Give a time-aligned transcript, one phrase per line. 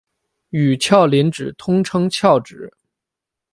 [0.49, 2.73] 与鞘磷脂通称鞘脂。